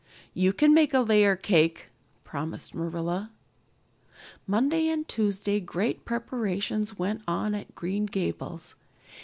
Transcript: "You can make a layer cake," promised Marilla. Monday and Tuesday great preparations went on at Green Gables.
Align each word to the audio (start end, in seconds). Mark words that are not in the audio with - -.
"You 0.33 0.51
can 0.51 0.73
make 0.73 0.95
a 0.95 1.01
layer 1.01 1.35
cake," 1.35 1.89
promised 2.23 2.73
Marilla. 2.73 3.29
Monday 4.47 4.87
and 4.87 5.07
Tuesday 5.07 5.59
great 5.59 6.05
preparations 6.05 6.97
went 6.97 7.21
on 7.27 7.53
at 7.53 7.75
Green 7.75 8.07
Gables. 8.07 8.73